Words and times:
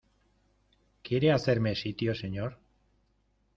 ¿quiere 1.03 1.31
hacerme 1.31 1.75
sitio, 1.75 2.15
señor? 2.15 2.57